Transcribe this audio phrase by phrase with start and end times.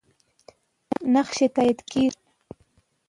[1.13, 2.05] نقش یې تاییدیږي.